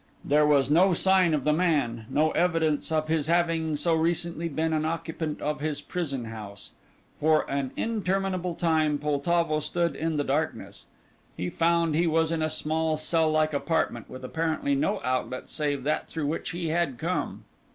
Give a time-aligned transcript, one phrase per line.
[0.25, 4.73] There was no sign of the man, no evidence of his having so recently been
[4.73, 6.71] an occupant of his prison house.
[7.19, 10.87] For an interminable time Poltavo stood in the darkness.
[11.37, 15.83] He found he was in a small cell like apartment with apparently no outlet save
[15.83, 17.43] that through which he had come.